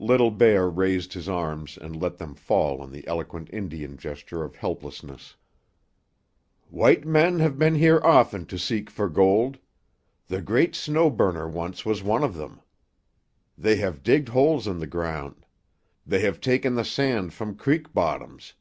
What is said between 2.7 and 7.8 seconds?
in the eloquent Indian gesture of helplessness. "White men have been